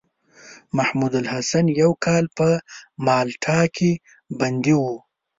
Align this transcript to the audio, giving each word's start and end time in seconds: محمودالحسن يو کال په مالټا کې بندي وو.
محمودالحسن 0.77 1.65
يو 1.81 1.91
کال 2.05 2.25
په 2.37 2.47
مالټا 3.05 3.59
کې 3.75 3.91
بندي 4.39 4.75
وو. 4.81 4.95